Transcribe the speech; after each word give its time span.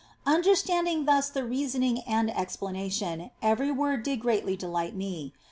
Understanding 0.25 1.05
thus 1.05 1.29
the 1.29 1.43
reasoning 1.43 1.99
and 2.07 2.35
explanation, 2.35 3.29
every 3.39 3.69
word 3.69 4.01
did 4.01 4.19
greatly 4.19 4.55
delight 4.57 4.95
me. 4.95 5.31